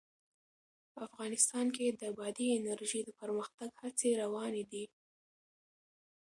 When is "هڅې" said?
3.81-4.09